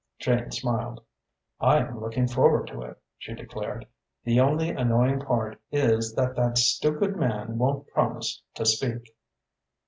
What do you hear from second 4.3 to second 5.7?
only annoying part